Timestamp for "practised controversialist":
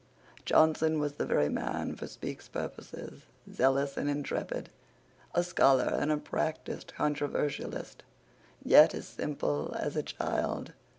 6.17-8.01